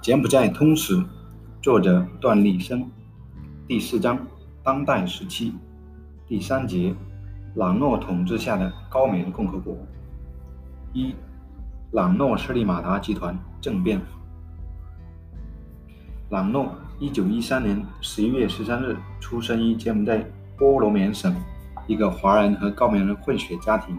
[0.00, 1.02] 柬埔寨通史，
[1.62, 2.90] 作者段立生，
[3.66, 4.18] 第四章，
[4.62, 5.54] 当代时期，
[6.28, 6.94] 第三节，
[7.54, 9.74] 朗诺统治下的高棉共和国。
[10.92, 11.14] 一，
[11.92, 13.98] 朗诺斯利马达集团政变。
[16.28, 20.22] 朗诺，一九一三年十一月十三日出生于柬埔寨
[20.58, 21.34] 波罗棉省
[21.86, 23.98] 一个华人和高棉人混血家庭，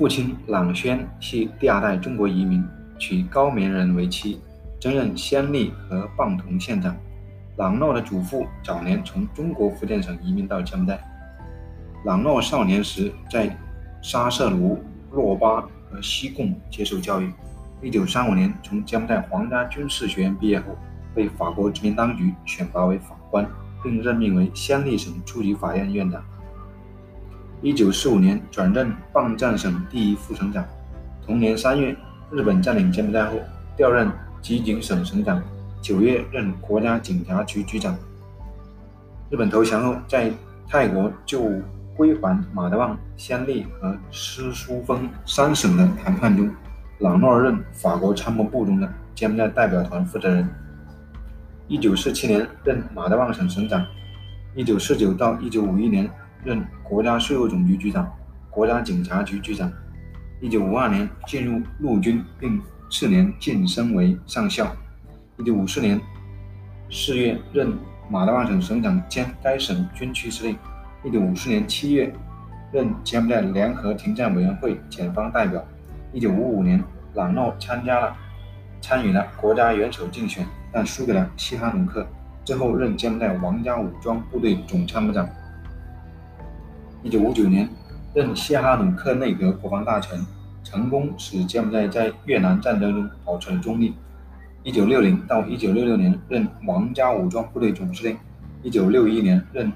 [0.00, 2.66] 父亲朗宣系第二代中国移民，
[2.98, 4.40] 娶高棉人为妻。
[4.80, 6.96] 曾任暹粒和棒同县长。
[7.58, 10.98] 朗诺的祖父早年从中国福建省移民到江代。
[12.06, 13.54] 朗诺少年时在
[14.00, 14.82] 沙舍卢、
[15.12, 15.60] 洛巴
[15.90, 17.30] 和西贡接受教育。
[17.82, 20.78] 1935年从江代皇家军事学院毕业后，
[21.14, 23.46] 被法国殖民当局选拔为法官，
[23.82, 26.24] 并任命为暹粒省初级法院院长。
[27.62, 30.64] 1945年转任棒战省第一副省长。
[31.24, 31.96] 同年3月，
[32.30, 33.32] 日本占领柬埔寨后，
[33.76, 34.10] 调任。
[34.42, 35.38] 吉井省省长，
[35.82, 37.94] 九月任国家警察局局长。
[39.28, 40.32] 日本投降后，在
[40.66, 41.52] 泰国就
[41.94, 46.50] 归还马德旺、暹粒和斯苏封三省的谈判中，
[47.00, 50.48] 朗诺任法国参谋部中的柬埔寨代表团负责人。
[51.68, 53.84] 一九四七年任马德旺省省长，
[54.54, 56.10] 一九四九到一九五一年
[56.44, 58.10] 任国家税务总局局长、
[58.50, 59.70] 国家警察局局长。
[60.40, 62.60] 一九五二年进入陆军，并。
[62.92, 64.74] 次年晋升为上校。
[65.38, 66.00] 一九五四年
[66.90, 67.72] 四月任
[68.08, 70.58] 马德旺省省长兼该省军区司令。
[71.04, 72.12] 一九五四年七月
[72.72, 75.64] 任柬埔寨联合停战委员会检方代表。
[76.12, 76.82] 一九五五年，
[77.14, 78.16] 朗诺参加了
[78.80, 82.04] 参与了国家元首竞选，但输给了西哈努克。
[82.44, 85.28] 之后任柬埔寨王家武装部队总参谋长。
[87.02, 87.68] 一九五九年
[88.14, 90.24] 任西哈努克内阁国防大臣。
[90.62, 93.94] 成功使柬埔寨在越南战争中保持了中立。
[94.62, 98.16] 一九六零到一九六六年任王家武装部队总司令，
[98.62, 99.72] 一九六一年任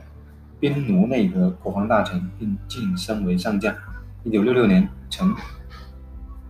[0.60, 3.74] 宾奴内阁国防大臣，并晋升为上将。
[4.24, 5.34] 一九六六年曾，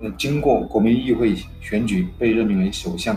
[0.01, 3.17] 呃，经过国民议会选举被任命为首相。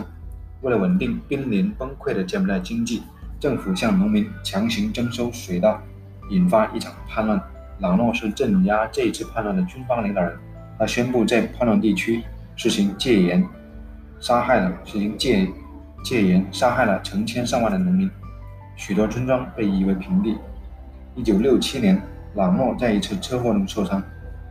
[0.62, 3.02] 为了稳定濒临崩溃的柬埔寨经济，
[3.40, 5.82] 政府向农民强行征收水稻，
[6.28, 7.40] 引发一场叛乱。
[7.80, 10.36] 朗诺是镇压这一次叛乱的军方领导人。
[10.78, 12.22] 他宣布在叛乱地区
[12.56, 13.44] 实行戒严，
[14.20, 15.48] 杀害了实行戒
[16.02, 18.10] 戒严，杀害了成千上万的农民，
[18.76, 20.36] 许多村庄被夷为平地。
[21.14, 22.00] 一九六七年，
[22.34, 24.02] 朗诺在一次车祸中受伤，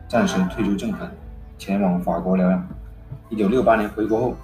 [0.06, 1.10] 暂时退出政坛，
[1.58, 2.68] 前往法国疗养。
[3.30, 4.36] 一九六八年回国后，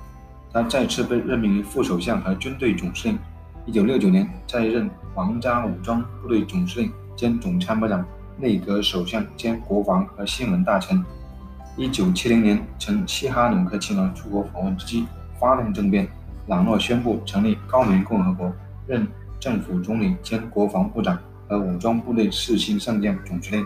[0.53, 3.19] 他再次被任命为副首相和军队总司令。
[3.66, 8.04] 一九六九年，再任皇家武装部队总司令兼总参谋长、
[8.36, 11.04] 内阁首相兼国防和新闻大臣。
[11.76, 15.06] 一九七零年，乘西哈努克亲王出国访问之际，
[15.38, 16.08] 发动政变。
[16.47, 18.53] 朗诺宣布成立高棉共和国，
[18.86, 19.08] 任
[19.41, 23.64] 政府总理兼国防部长和武装部队四星上将总司令。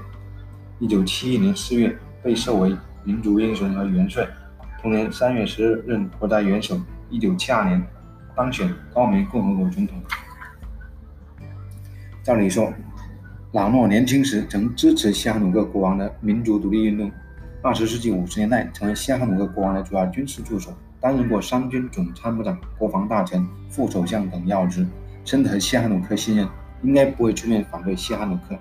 [0.78, 4.28] 一九七一年四月，被授为民族英雄和元帅。
[4.80, 6.80] 同年三月十日，任国家元首。
[7.10, 7.84] 一九七二年，
[8.36, 10.00] 当选高棉共和国总统。
[12.22, 12.72] 照理说，
[13.52, 17.10] 朗诺年轻时曾支持西哈努克国王的民族独立运动。
[17.62, 20.70] 二十世纪五十年代，成为西哈努克国王的主要军事助手，
[21.00, 24.86] 担任过三军总参谋长、国防大臣、副首相等要职，
[25.24, 26.46] 深得西哈努克信任，
[26.82, 28.54] 应该不会出面反对西哈努克。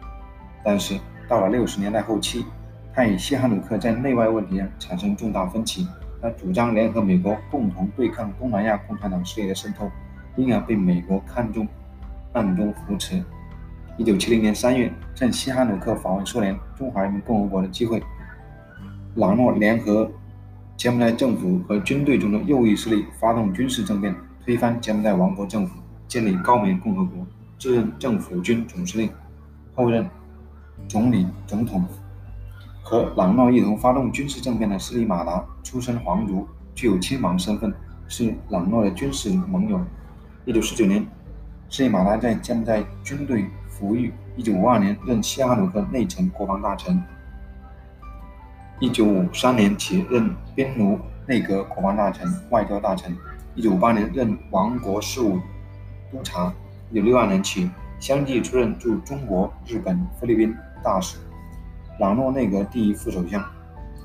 [0.63, 0.97] 但是
[1.27, 2.45] 到了六十年代后期，
[2.93, 5.85] 他与西哈努克在内外问题上产生重大分歧，
[6.21, 9.91] 他主张联合美国共同对抗东南亚共产党势力的渗透，
[10.37, 11.67] 因而被美国看中，
[12.31, 13.21] 暗中扶持。
[13.97, 18.01] 一九七零年三月，趁西哈努克访问苏联中华人民共和国的机会。
[19.15, 20.07] 朗诺联合
[20.77, 24.15] 柬埔寨政府和军队中的右翼势力发动军事政变，
[24.45, 27.25] 推翻柬埔寨王国政府，建立高棉共和国，
[27.57, 29.09] 自任政府军总司令，
[29.73, 30.07] 后任
[30.87, 31.83] 总理、总统。
[32.83, 37.73] 和朗诺一同发动军事政变的斯里马达出身皇族，具有亲王身份，
[38.07, 39.81] 是朗诺的军事盟友。
[40.45, 41.07] 1949年，
[41.67, 43.47] 斯里马达在柬埔寨军队
[43.77, 44.11] 服役。
[44.37, 47.01] 1952年，任西哈努克内城国防大臣。
[48.79, 53.15] 一九五三年起任边奴内阁国防大臣、外交大臣。
[53.55, 55.39] 一九五八年任王国事务
[56.11, 56.53] 督察。
[56.91, 57.69] 一九六二年起
[57.99, 61.17] 相继出任驻中国、日本、菲律宾大使。
[61.99, 63.43] 朗诺内阁第一副首相。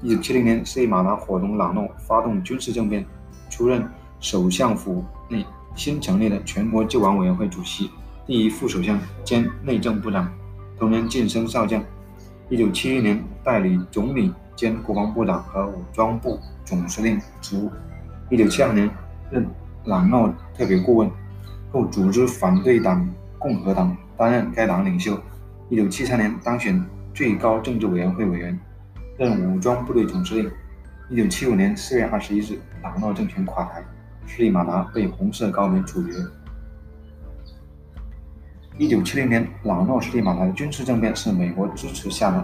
[0.03, 3.05] 一九七零年，斯里马达伙同朗诺发动军事政变，
[3.51, 3.87] 出任
[4.19, 7.91] 首相府内新成立的全国救亡委员会主席、
[8.25, 10.33] 第一副首相兼内政部长。
[10.79, 11.83] 同年晋升少将。
[12.49, 14.33] 一九七一年代理总理。
[14.55, 17.71] 兼国防部长和武装部总司令职务。
[18.29, 18.89] 一九七二年
[19.31, 19.45] 任
[19.87, 21.11] 朗诺特别顾问，
[21.73, 23.09] 后组织反对党
[23.39, 25.19] 共和党，担任该党领袖。
[25.71, 26.85] 一九七三年当选
[27.15, 28.57] 最高政治委员会委员，
[29.19, 30.49] 任武装部队总司令。
[31.09, 33.83] 一九七五年四月二十一日，朗诺政权垮台，
[34.27, 36.13] 施里马达被红色高棉处决。
[38.79, 42.43] 一九七零年，朗诺施里马的军事政变是美国支持下的，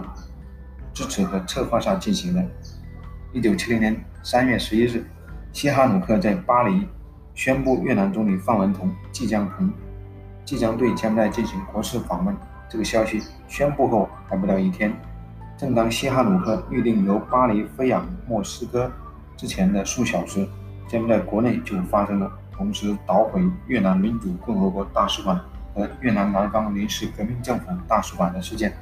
[0.93, 2.45] 支持和策划下进行的。
[3.33, 5.03] 一九七零年三月十一日，
[5.51, 6.87] 西哈努克在巴黎
[7.33, 9.71] 宣布越南总理范文同即将同
[10.45, 12.35] 即将对柬埔寨进行国事访问。
[12.69, 14.93] 这个消息宣布后还不到一天，
[15.57, 18.91] 正当西哈努克预定由巴黎飞往莫斯科
[19.35, 20.47] 之前的数小时，
[20.87, 25.41] 柬埔寨国内就发生了同时捣毁越南民主共和国大使馆。
[25.73, 28.73] 和越南南方临时革命政府大使馆的事件。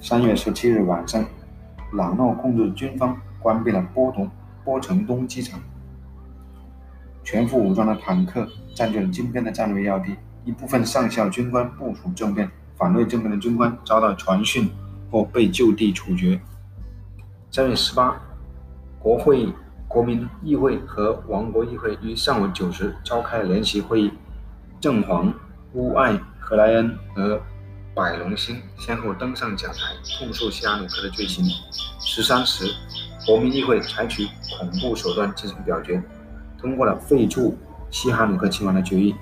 [0.00, 1.24] 三月十七日晚上，
[1.92, 4.30] 朗诺控制军方关闭了波东
[4.64, 5.58] 波城东机场，
[7.22, 10.16] 全副武装的坦克占据了金边的战略要地。
[10.44, 14.68] 一部分上校军官部署政变，反对政变的军官遭到传讯
[15.10, 16.38] 或被就地处决。
[17.50, 18.20] 三月十八，
[18.98, 19.48] 国会
[19.88, 24.12] 国民议会和王国议会于上午九时召开联席会议，
[24.78, 25.32] 正黄。
[25.74, 27.40] 乌艾、克莱恩和
[27.96, 29.78] 百龙星先后登上讲台，
[30.20, 31.44] 控诉西哈努克的罪行。
[31.98, 32.72] 十三时，
[33.26, 34.24] 国民议会采取
[34.56, 36.00] 恐怖手段进行表决，
[36.56, 37.58] 通过了废除
[37.90, 39.12] 西哈努克亲王的决议，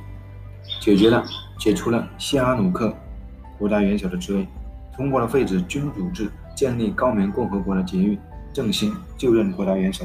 [0.78, 1.24] 解决了
[1.58, 2.94] 解除了西哈努克
[3.58, 4.46] 国家元首的职位，
[4.94, 8.18] 通过了废止君主制、建立高棉共和国的决议，
[8.52, 10.04] 正兴就任国家元首。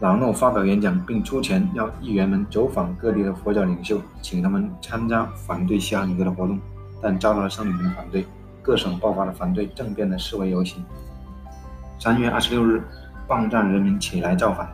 [0.00, 6.58] 朗诺发表演讲，并出钱要议员们走访各地的佛教领袖，请他们参加反对西哈努克的活动，
[7.02, 8.26] 但遭到了僧侣们的反对。
[8.62, 10.82] 各省爆发了反对政变的示威游行。
[11.98, 12.82] 三月二十六日，
[13.28, 14.66] 棒站人民起来造反，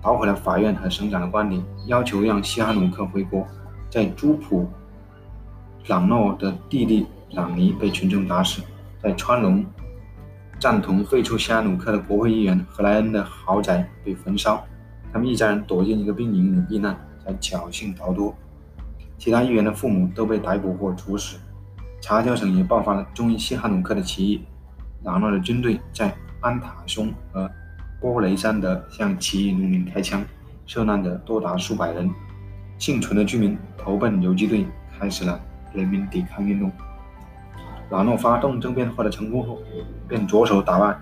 [0.00, 3.46] 捣毁了法院和省长的官邸，要求让西哈努克回国。
[3.90, 4.66] 在朱普，
[5.88, 8.62] 朗诺的弟弟朗尼被群众打死。
[9.02, 9.62] 在川龙。
[10.64, 14.64] 赞同废除西哈努克的国会议员何莱恩的豪宅被焚烧，
[15.12, 18.34] 他们一家人躲进一个兵营里避难，才侥幸逃脱。
[19.18, 21.36] 其他议员的父母都被逮捕或处死。
[22.00, 24.42] 查肖省也爆发了忠于西哈努克的起义，
[25.02, 27.50] 朗诺的军队在安塔松和
[28.00, 30.24] 波雷山德向起义农民开枪，
[30.64, 32.10] 受难者多达数百人。
[32.78, 34.66] 幸存的居民投奔游击队，
[34.98, 35.38] 开始了
[35.74, 36.72] 人民抵抗运动。
[37.90, 39.58] 朗诺发动政变获得成功后，
[40.08, 40.96] 便着手打败、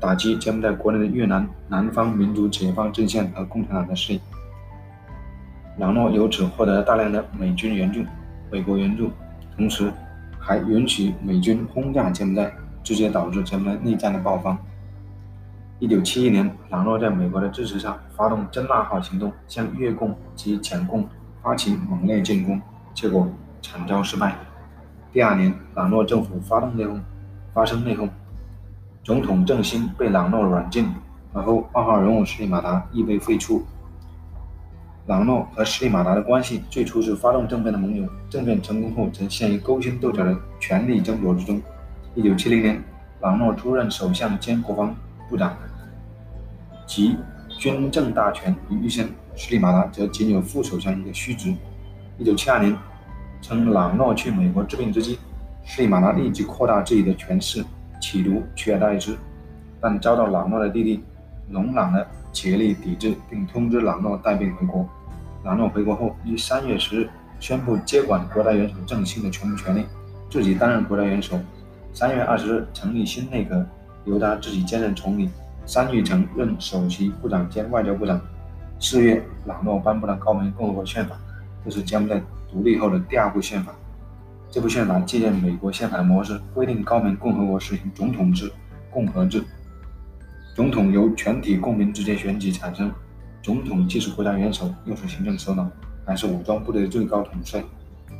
[0.00, 4.20] 打击柬埔寨国内的越南南方民族解放阵线和共产党的势力。
[5.78, 8.00] 朗诺由此获得了大量的美军援助、
[8.50, 9.10] 美国援助，
[9.56, 9.92] 同时
[10.38, 12.52] 还允许美军轰炸柬埔寨，
[12.82, 14.56] 直接导致柬埔寨内战的爆发。
[15.80, 21.08] 1971年，朗诺在美国的支持下，发动“真腊号”行动，向越共及柬共
[21.42, 22.60] 发起猛烈进攻，
[22.94, 23.28] 结果
[23.62, 24.34] 惨遭失败。
[25.10, 27.00] 第二年，朗诺政府发动内讧，
[27.54, 28.06] 发生内讧，
[29.02, 30.86] 总统郑兴被朗诺软禁，
[31.32, 33.62] 而后二号人物斯里马达亦被废黜。
[35.06, 41.58] 朗诺和斯里马达的关系最初是发动政变的盟友，政变成功后则陷于勾心斗角的权力争夺之中。
[42.14, 42.84] 一九七零年，
[43.22, 44.94] 朗诺出任首相兼国防
[45.30, 45.56] 部长，
[46.86, 47.16] 集
[47.48, 51.54] 军政大权于一身，斯里马达则仅有副首相一个虚职。
[52.18, 52.76] 一九七二年。
[53.40, 55.18] 趁朗诺去美国治病之际，
[55.78, 57.64] 利马拉立即扩大自己的权势，
[58.00, 59.16] 企图取而代之，
[59.80, 61.02] 但遭到朗诺的弟弟
[61.50, 64.86] 隆朗的竭力抵制，并通知朗诺带病回国。
[65.44, 67.08] 朗诺回国后，于三月十日
[67.40, 69.84] 宣布接管国家元首郑兴的全部权力，
[70.28, 71.38] 自己担任国家元首。
[71.94, 73.64] 三月二十日成立新内阁，
[74.04, 75.30] 由他自己兼任总理，
[75.64, 78.20] 三玉成任首席部长兼外交部长。
[78.80, 81.16] 四月，朗诺颁布了高棉共和国宪法，
[81.64, 82.20] 这是柬埔寨。
[82.50, 83.74] 独立后的第二部宪法，
[84.50, 88.50] 这部宪法借鉴美国宪法的模式，规定高棉共和国实行总统制、
[88.90, 89.44] 共和制。
[90.54, 92.92] 总统由全体公民直接选举产生，
[93.42, 95.70] 总统既是国家元首，又是行政首脑，
[96.04, 97.62] 还是武装部队的最高统帅。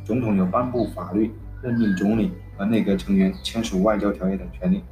[0.05, 1.31] 总统有颁布法律、
[1.61, 4.83] 任命总理和内阁成员、签署外交条约等权利。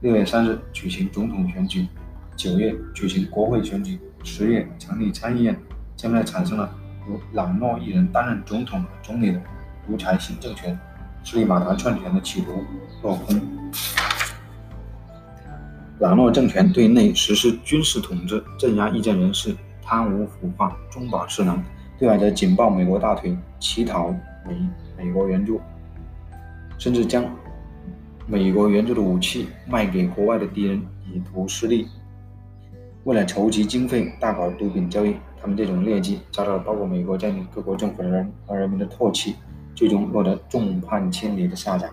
[0.00, 1.86] 六月三日举行总统选举，
[2.36, 5.58] 九月举行国会选举，十月成立参议院，
[5.96, 6.72] 现在产生了。
[7.08, 9.40] 由朗诺一人担任总统和总理的
[9.86, 10.78] 独裁新政权，
[11.22, 12.64] 斯里马达篡权的企图
[13.02, 13.40] 落空。
[15.98, 21.56] 朗诺政权对内实施军事统治，镇压意见人士，贪污腐化，中饱私囊；
[21.98, 24.14] 对外则紧抱美国大腿，乞讨
[24.46, 25.60] 美美国援助，
[26.76, 27.24] 甚至将
[28.26, 31.88] 美国援助的武器卖给国外的敌人，以图私利。
[33.04, 35.14] 为了筹集经费，大搞毒品交易。
[35.46, 39.36] 他们这种劣迹遭到了包括美国在内各国政府的人和人民的唾弃，
[39.76, 41.88] 最终落得众叛亲离的下场。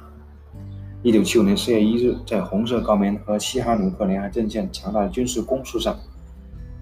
[1.04, 5.96] 一九七五年四月一日，在红色高棉和西哈努克联合阵线强大的军事攻势上，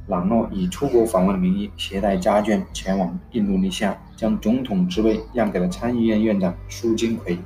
[0.07, 7.37] 朗诺以出国访问的名义，携带家眷前往印度尼西亚，将总统职位让给了参议院院长苏金奎。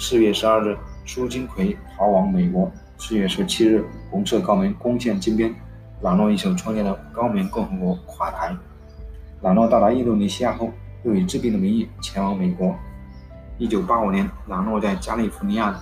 [0.00, 0.76] 四月十二日，
[1.06, 2.68] 苏金奎逃往美国。
[2.98, 5.54] 四月十七日，红色高棉攻陷金边。
[6.04, 8.54] 朗诺一手创建的高棉共和国垮台。
[9.40, 10.68] 朗诺到达印度尼西亚后，
[11.02, 12.74] 又以治病的名义前往美国。
[13.56, 15.74] 一九八五年，朗诺在加利福尼亚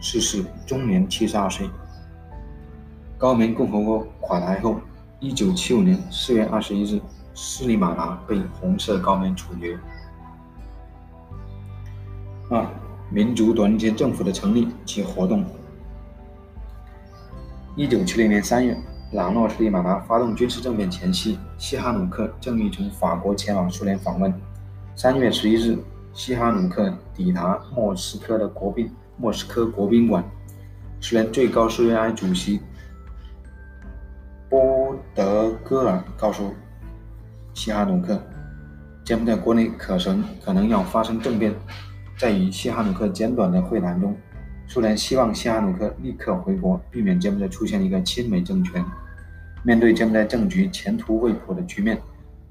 [0.00, 1.70] 逝世，终年七十二岁。
[3.16, 4.80] 高棉共和国垮台后，
[5.20, 7.00] 一九七五年四月二十一日，
[7.32, 9.78] 斯里马达被红色高棉处决。
[12.50, 12.66] 二、
[13.10, 15.44] 民族团结政府的成立及活动。
[17.76, 18.76] 一九七零年三月。
[19.12, 24.32] 朗诺·斯里马达发动军事政变前夕，西哈努克正欲从法国前往苏联访问。
[24.96, 25.76] 三月十一日，
[26.14, 30.24] 西哈努克抵达莫斯科的国宾莫斯科国宾馆。
[30.98, 32.58] 苏联最高苏维埃主席
[34.48, 36.54] 波德戈尔告诉
[37.52, 38.18] 西哈努克，
[39.04, 41.54] 柬埔寨国内可能可能要发生政变。
[42.16, 44.16] 在与西哈努克简短的会谈中，
[44.66, 48.82] 苏联希望西哈努克立刻回国，避免柬埔寨出现一个亲美政权。
[49.64, 51.96] 面对柬埔寨政局前途未卜的局面，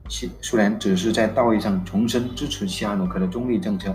[0.07, 3.93] 西苏联只是在道义上重申支持西哈努克的中立政策。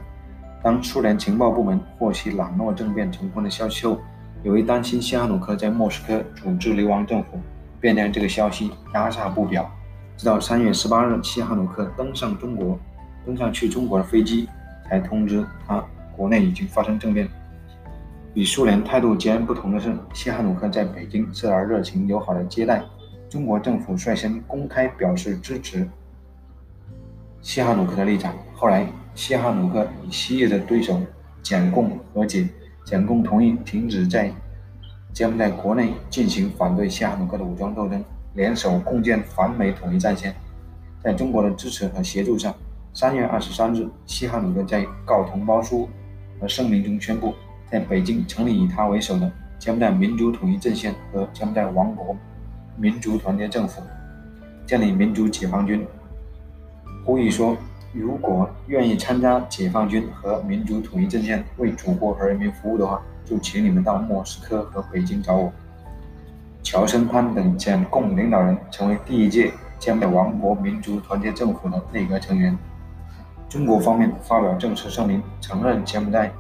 [0.63, 3.99] 当苏联情报部门获悉朗诺政变成功的消息后，
[4.43, 7.41] 由于担心西哈努克在莫斯科组织流亡政府，
[7.81, 9.71] 便将这个消息压下不表。
[10.19, 12.79] 直到三月十八日，西哈努克登上中国
[13.25, 14.47] 登上去中国的飞机，
[14.89, 15.83] 才通知他
[16.15, 17.27] 国内已经发生政变。
[18.35, 22.83] 与苏联态度截然不同的是，西哈努克在北京受到热情友好的接待。
[23.29, 25.89] 中国政府率先公开表示支持
[27.43, 28.35] 西哈努克的立场。
[28.55, 31.01] 后来，西哈努克与昔日的对手
[31.43, 32.49] 柬共和解，
[32.85, 34.33] 柬共同意停止在
[35.13, 38.03] 柬埔寨国内进行反对西哈努克的武装斗争，
[38.35, 40.35] 联手共建反美统一战线。
[41.03, 42.55] 在中国的支持和协助下，
[42.93, 45.89] 三月二十三日，西哈努克在告同胞书
[46.41, 47.35] 和声明中宣布，
[47.71, 52.17] 在北京成立以他为首的柬埔寨民主统一阵线和柬埔寨王国。
[52.77, 53.83] 民族团结政府
[54.67, 55.87] 建立民族解放军，
[57.05, 57.57] 呼吁说：
[57.93, 65.53] 如果愿意参加解放军和民族统一阵线为祖国和人民服务的话，就请你们到莫斯科和北京找我。
[66.63, 72.59] 乔森潘等柬共领导人成为第一届柬埔寨王国民族团结政府的内阁成员。
[73.49, 76.33] 中国方面发表正式声明，承认柬埔寨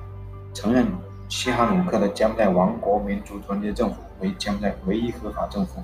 [0.52, 0.84] 承认
[1.28, 5.80] 西哈努克的柬埔寨王国民族团结政府为柬埔寨唯一合法政府。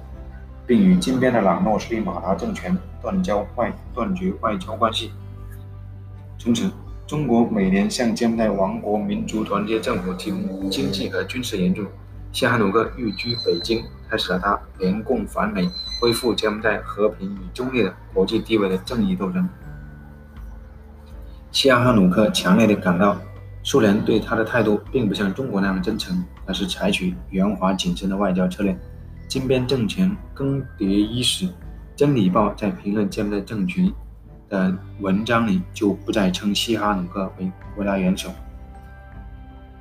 [0.67, 5.11] 并与金边的朗诺斯里马达政权断交外断绝外交关系。
[6.39, 6.71] 从此，
[7.07, 11.87] 中国每年向柬埔寨王国民族团结政府提供经济和军事援助。
[12.33, 15.69] 西哈努克寓居北京，开始了他联共反美、
[16.01, 19.47] 恢复柬埔寨和平与中立的国际地位的正义斗争。
[21.51, 23.19] 西哈努克强烈地感到，
[23.63, 28.75] 苏联对他的态度并不像中国那样真诚，而是采取圆滑谨慎的外交策略。
[29.33, 31.47] 金边政权更迭伊始，
[31.97, 33.91] 《真理报》在评论柬埔寨政权
[34.51, 38.29] 的文章里就不再称西哈努克为国家元首。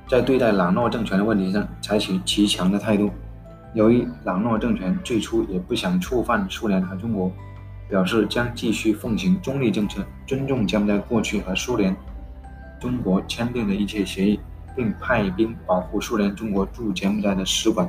[0.08, 3.10] 在对待朗诺政权的问题上，采取极强的态度。
[3.74, 7.30] 由于朗诺政权最初也不想触犯苏联和中国，
[7.90, 11.94] 表示将继续奉行中立政策，尊重柬埔寨过去和苏联、
[12.80, 14.40] 中国签订的一切协议，
[14.74, 17.86] 并派兵保护苏联中国驻柬埔寨的使馆。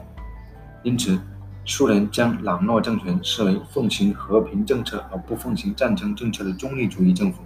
[0.83, 1.17] 因此。
[1.65, 7.39] 苏联将朗诺政权视为奉行和平政策而不奉行战争政策的中立主义政府，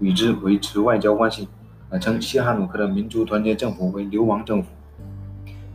[0.00, 1.46] 与之维持外交关系，
[1.90, 4.70] 而称西哈努克的民族团结政府为流亡政府。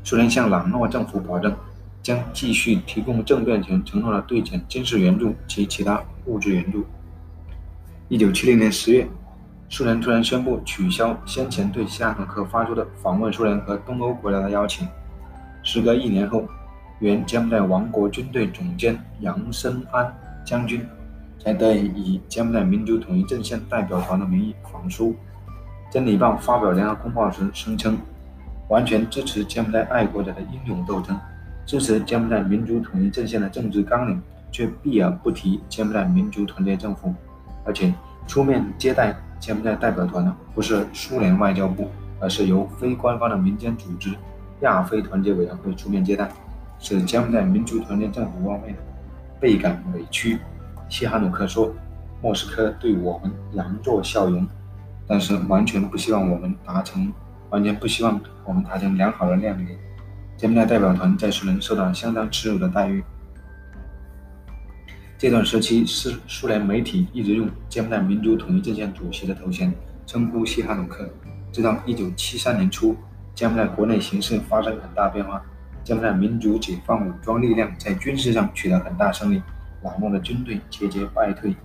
[0.04, 1.56] 苏联向朗诺政府保证，
[2.02, 6.84] 将继续提供政变前承诺的对柬军事援助及其他物质援助。
[8.10, 9.08] 一九七零年十月，
[9.70, 14.88] 苏联突然宣布取消先前对西哈努克发出的访问苏联和东欧国家的邀请。
[15.62, 16.44] 时隔一年后。
[17.04, 20.10] 原柬埔寨王国军队总监杨森安
[20.46, 20.88] 将军
[21.38, 25.10] 才得以以柬埔寨民族统一阵线代表团的名义访苏。
[25.92, 27.98] 《真理报》发表联合公报时声称，
[28.70, 31.20] 完全支持柬埔寨爱国者的英勇斗争，
[31.66, 37.14] 支持柬埔寨民族统一阵线的政治纲领，却避而不提柬埔寨民族团结政府。
[37.66, 37.94] 而且，
[38.28, 41.90] 出面接待柬埔寨代表团的不是苏联外交部，
[42.22, 44.16] 而是由非官方的民间组织。
[44.62, 46.32] 亚非团结委员会出面接待，
[46.84, 48.76] 使柬埔寨民族团结政府方面
[49.40, 50.38] 倍感委屈。
[50.90, 51.74] 西哈努克说
[52.22, 54.46] ：“莫斯科对我们佯作笑颜，
[55.08, 57.12] 但是完全不希望我们达成，
[57.50, 59.78] 完全不希望我们达成良好的谅解。”
[60.36, 63.02] 柬埔寨代表团在苏联受到相当耻辱的待遇。
[65.18, 69.74] 这段时期，苏苏联媒体一直用柬埔寨民族统一阵线主席的头衔
[70.06, 71.10] 称呼西哈努克。
[71.50, 72.94] 直到1973年初，
[73.34, 75.42] 柬埔寨国内形势发生很大变化，
[75.84, 79.42] 将在民族解放武装力量在军事上取得很大胜利，
[79.84, 81.56] 朗诺的军队节节败退，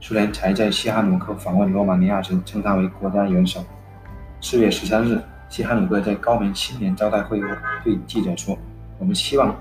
[0.00, 3.64] 苏联才在西哈努克访问罗马尼亚时称他为国家元首。
[4.40, 7.48] 4月13日，西哈努克在高棉新年招待会后
[7.82, 8.56] 对记者说
[8.98, 9.54] ：“我们希望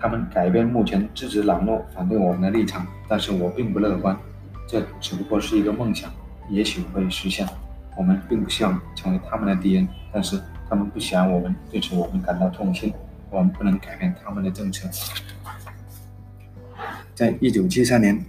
[0.00, 4.16] 他们改变目前支持朗诺、反对我们的立场，但是我并不乐观，
[4.66, 6.10] 这只不过是一个梦想，
[6.48, 7.46] 也许会实现。”
[7.98, 12.94] 我们并不希望成为他们的敌人，但是他们不喜欢我们，对此我们感到痛心。
[13.28, 14.88] 我们不能改变他们的政策。
[17.14, 18.24] 在一九七三年，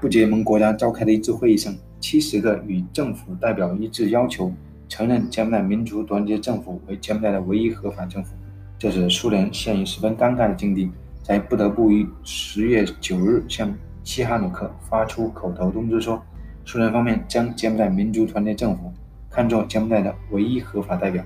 [0.00, 4.52] 不结盟国家召开的一次会议上，七十个与政府代表一致要求
[4.88, 8.34] 承认柬埔寨民族团结政府为柬埔寨的唯一合法政府，
[8.78, 10.90] 这使苏联陷于十分尴尬的境地，
[11.22, 16.22] 才不得不于十月九日向西哈努克发出口头通知说。
[16.64, 18.92] 苏联方面将柬埔寨民族团结政府
[19.30, 21.22] 看作柬埔寨的唯一合法代表。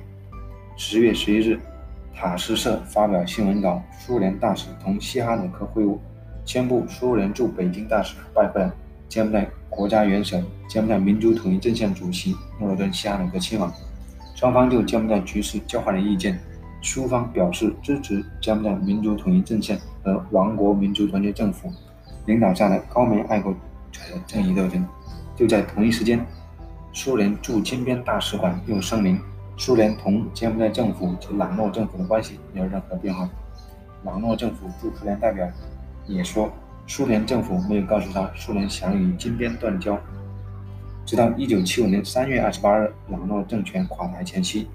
[0.81, 1.59] 十月十一日，
[2.15, 5.99] 塔斯社发表新闻稿，苏联大使同西哈努克会晤，
[6.45, 8.65] 宣布苏联驻北京大使拜会
[9.09, 12.31] 柬埔寨国家元首、柬埔寨民族统一阵线主席
[12.61, 13.75] 诺罗顿·西哈努克亲王。
[14.37, 16.39] 双方就柬埔寨局势交换了意见。
[16.81, 21.69] 苏方表示支持柬埔寨民族统一阵线和王国民族团结政府
[22.27, 23.53] 领导下的高棉爱国
[23.91, 24.87] 者的正义斗争。
[25.35, 26.25] 就在同一时间，
[26.93, 29.21] 苏联驻金边大使馆又声明，
[29.59, 33.29] 苏联同柬埔寨政府及朗诺政府的关系没有任何变化。
[34.05, 35.45] 朗诺政府驻苏联代表
[36.07, 36.49] 也说，
[36.87, 39.99] 苏联政府没有告诉他苏联想与金边断交。
[41.05, 44.69] 直到1975年3月28日，朗诺政权垮台前夕，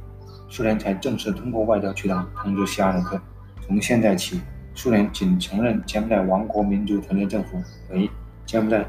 [0.50, 3.18] 苏联才正式通过外交渠道通知西哈努克，
[3.66, 4.42] 从现在起，
[4.76, 7.58] 苏联仅承认柬埔寨王国民族团结政府
[7.92, 8.10] 为
[8.46, 8.86] 柬埔寨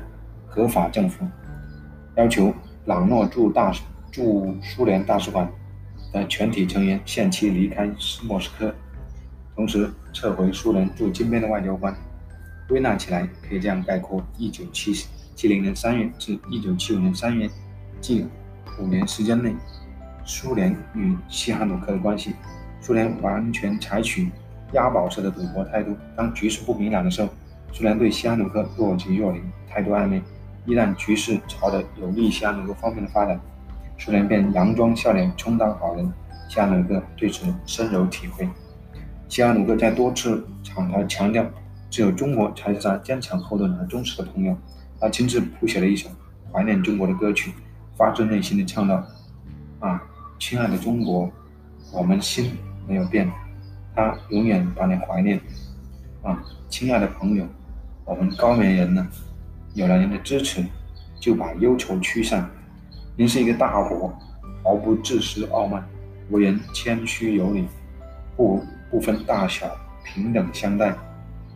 [0.49, 1.25] 合法政府。
[2.17, 2.53] 要求
[2.85, 3.73] 朗诺驻大
[4.11, 5.49] 驻苏联大使馆
[6.15, 7.91] 的全体成员限期离开
[8.23, 8.73] 莫斯科，
[9.57, 11.95] 同时撤回苏联驻金边的外交官。
[12.69, 17.51] 归纳起来，可以这样概括：1970年3月至1975年3月，
[18.01, 18.29] 近
[18.81, 19.55] 五年时间内，
[20.25, 22.33] 苏联与西哈努克的关系，
[22.81, 24.31] 苏联完全采取
[24.73, 25.97] 押宝式的赌博态度。
[26.17, 27.29] 当局势不明朗的时候，
[27.73, 30.23] 苏联对西哈努克若即若离，态度暧昧。
[30.65, 33.39] 一旦局势朝着有利西哈努克方面的发展，
[33.99, 36.13] 苏联便佯装笑脸充当好人。
[36.49, 38.49] 西哈努克对此深有体会。
[39.29, 41.45] 西哈努克在多次场合强调，
[41.91, 44.57] 只有中国才是他坚强后盾和忠实的朋友。
[45.01, 46.09] 他亲自谱写了一首
[46.53, 47.53] 怀念中国的歌曲，
[47.97, 49.05] 发自内心的唱道
[49.81, 50.03] ：“啊，
[50.39, 51.31] 亲爱的中国，
[51.93, 52.53] 我们心
[52.87, 53.31] 没有变，
[53.95, 55.41] 他永远把你怀念。
[56.23, 57.47] 啊，亲爱的朋友，
[58.05, 59.07] 我们高棉人呢？”
[59.75, 60.65] 有了您的支持，
[61.19, 62.49] 就把忧愁驱散。
[63.17, 64.13] 您是一个大国，
[64.65, 65.87] 毫不自私傲慢，
[66.31, 67.69] 为人谦虚有礼，
[68.37, 69.71] 不不分大小，
[70.03, 70.93] 平等相待。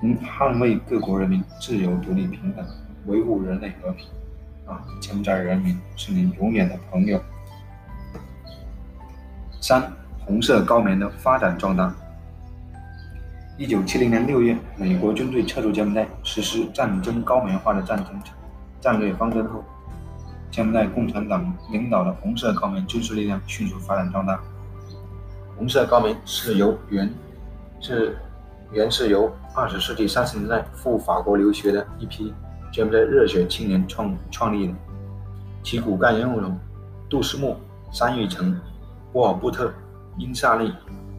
[0.01, 2.64] 您捍卫各国人民自由、独立、平等，
[3.07, 4.07] 维护人类和平。
[4.66, 7.21] 啊，柬埔寨人民是您永远的朋友。
[9.61, 9.92] 三，
[10.25, 11.92] 红色高棉的发展壮大。
[13.57, 18.23] 一九七零年六月，美国军队撤出柬埔寨，实施战争高棉化的战争
[18.81, 19.64] 战略方针后，
[20.50, 24.40] 柬埔寨共产党领导的红色高棉军事力量迅速发展壮大。
[25.56, 27.12] 红色高棉是由原
[27.80, 28.16] 是
[28.72, 32.32] 原是由二十世纪三十年代赴法国留学的一批
[32.72, 34.74] 柬埔寨热血青年创创立的，
[35.62, 36.52] 其骨干人物有
[37.08, 37.56] 杜斯木、
[37.90, 38.61] 山玉成、
[39.12, 39.72] 沃尔布特、
[40.18, 40.72] 英萨利、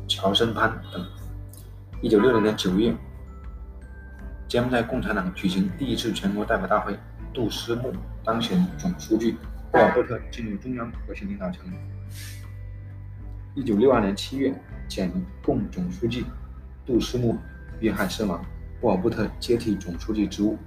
[0.08, 1.06] 乔森潘等。
[2.02, 2.96] 一九六零年九月，
[4.48, 6.98] 柬埔寨共产党举行第一次全国代表大会，
[7.34, 7.92] 杜斯木
[8.24, 9.36] 当选总书记，
[9.72, 11.66] 波尔布特进入中央核心领导层。
[13.56, 14.54] 一九六二年七月，
[14.88, 15.12] 柬
[15.44, 16.26] 共总书记
[16.86, 17.38] 杜斯木
[17.80, 18.44] 遇害身亡，
[18.80, 20.58] 波尔布特接替总书记职务。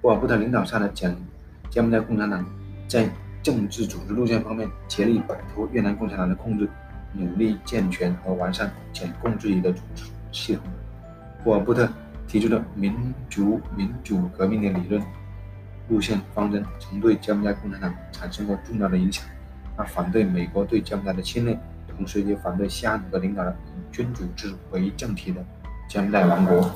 [0.00, 1.16] 波尔布特领导下的柬
[1.70, 2.44] 柬埔寨共产党
[2.88, 3.08] 在
[3.42, 6.68] 政治组织路线方面竭力摆脱越南共产党的控制，
[7.12, 10.04] 努力健全和完善柬共治理的组织。
[10.32, 10.64] 系统，
[11.42, 11.88] 霍尔布特
[12.26, 12.94] 提出了民
[13.28, 15.02] 族民主革命的理论
[15.90, 19.24] 路线方针，曾对柬埔寨共产党产生过重要的影响。
[19.76, 25.44] 他反对美国对柬埔寨的侵略，同时也反对西哈努克领导的以君主制为政体的
[25.88, 26.70] 柬埔寨王国。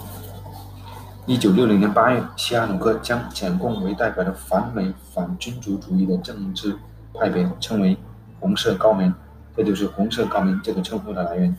[1.27, 6.77] 一九六零年八月，西哈努克将柬共为代表的反美反君主主义的政治
[7.15, 7.97] 派别称为
[8.41, 9.15] “红色高棉”，
[9.57, 11.55] 这就是“红色高棉”这个称呼的来源。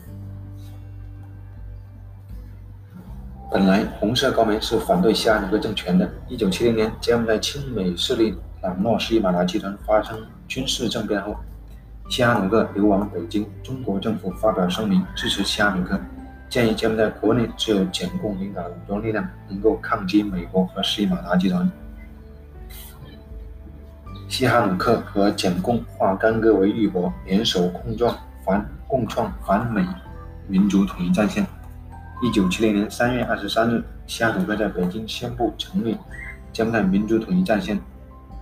[3.56, 6.06] 本来，红色高棉是反对西哈努克政权的。
[6.28, 10.14] 一九七零年，柬埔寨亲美势力朗诺斯伊马达集团发生
[10.46, 11.34] 军事政变后，
[12.10, 15.98] 西哈努克流亡北京，中国政府发表声明支持西哈努克。
[16.50, 21.66] 建议柬埔寨国内只有柬共领导武装力量能够抗击美国和斯里马达集团。
[24.28, 28.14] 西哈努克和柬共化干戈为玉帛，联手共创
[28.44, 29.82] 反共创反美
[30.46, 31.46] 民族统一战线。
[32.22, 35.94] 一九七零年三月二十三日，西哈努克在北京宣布成立
[36.50, 37.78] 柬埔寨民族统一战线，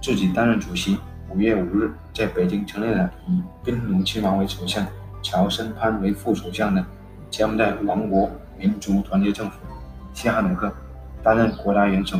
[0.01, 0.97] 自己担任主席。
[1.29, 4.87] 五月五日，在北京成立了以宾奴亲王为首相、
[5.21, 6.85] 乔森潘为副首相的。
[7.33, 9.57] 柬埔寨王国民族团结政府，
[10.13, 10.73] 西哈努克
[11.21, 12.17] 担任国家元首，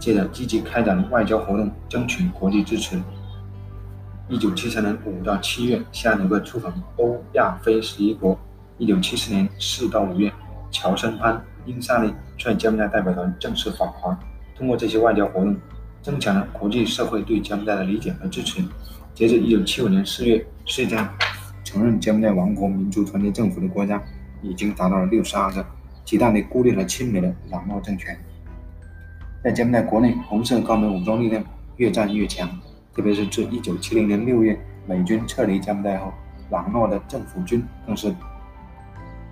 [0.00, 3.00] 借着积极开展外交活动，争取国际支持。
[4.28, 8.36] 一九七三年五到七月，西哈努克出访欧亚非十一国。
[8.78, 10.30] 一九七四年四到五月，
[10.78, 14.18] 乔森潘、英萨利率柬埔寨代表团正式访华。
[14.54, 15.56] 通过这些外交活动，
[16.02, 18.62] 增强了国际社会对柬埔寨的理解和支持。
[19.14, 21.08] 截至一九七五年四月，世界上
[21.64, 24.02] 承认柬埔寨王国民族团结政府的国家。
[24.42, 25.64] 已经达到了六十二个，
[26.04, 28.16] 极大地孤立了亲美的朗诺政权。
[29.42, 31.42] 在柬埔寨国内，红色高棉武装力量
[31.78, 32.48] 越战越强，
[32.94, 36.12] 特别是自一九七零年六月美军撤离柬埔寨后，
[36.50, 38.14] 朗诺的政府军更是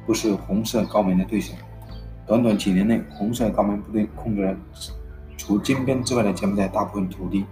[0.07, 1.55] 不是红色高棉的对手。
[2.27, 4.57] 短短几年内，红色高棉部队控制了
[5.37, 7.45] 除金边之外的柬埔寨大部分土地，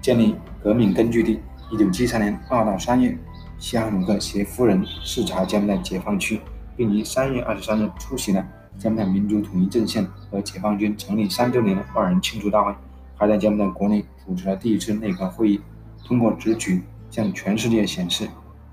[0.00, 1.40] 建立革命根据地。
[1.70, 3.16] 一九七三年二到三月。
[3.58, 6.40] 西哈努克携夫人视察柬埔寨解放区，
[6.76, 8.44] 并于三月二十三日出席了
[8.76, 12.74] 柬埔寨民族统一阵线和解放军成立三周年的万人庆祝大会，
[13.14, 15.60] 还在柬埔寨国内主持了第一次内阁会议，
[16.04, 18.26] 通过直举向全世界显示，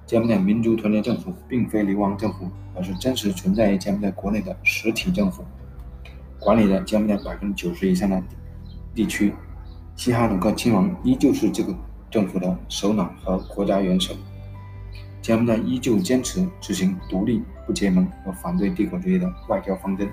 [0.10, 5.46] 柬埔寨民族团结政府并非流亡政府，而是真实存在于柬埔寨国内的实体政府，
[6.40, 8.20] 管理着柬埔寨百分之九十以上的
[8.96, 9.32] 地区。
[9.96, 11.72] 西哈努克亲王依旧是这个
[12.10, 14.16] 政府的首脑和国家元首。
[15.22, 20.10] 柬埔寨依旧坚持执行独立、不结盟和反对帝国主义的外交方针。